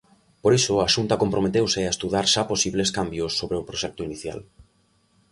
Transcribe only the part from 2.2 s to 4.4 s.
xa posibles cambios sobre o proxecto inicial.